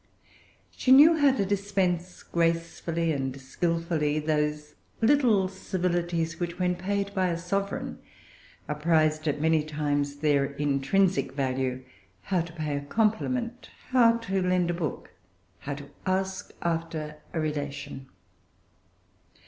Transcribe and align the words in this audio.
She 0.71 0.91
knew 0.91 1.15
how 1.17 1.31
to 1.33 1.45
dispense, 1.45 2.23
gracefully 2.23 3.11
and 3.11 3.39
skilfully, 3.39 4.17
those 4.17 4.73
little 4.99 5.47
civilities 5.47 6.39
which, 6.39 6.57
when 6.57 6.73
paid 6.75 7.13
by 7.13 7.27
a 7.27 7.37
sovereign, 7.37 7.99
are 8.67 8.73
prized 8.73 9.27
at 9.27 9.39
many 9.39 9.63
times 9.63 10.15
their 10.15 10.45
intrinsic 10.53 11.33
value; 11.33 11.83
how 12.23 12.41
to 12.41 12.53
pay 12.53 12.75
a 12.77 12.81
compliment; 12.81 13.69
how 13.89 14.17
to 14.17 14.41
lend 14.41 14.71
a 14.71 14.73
book; 14.73 15.11
how 15.59 15.75
to 15.75 15.91
ask 16.07 16.51
after 16.63 17.17
a 17.31 17.39
relation. 17.39 18.07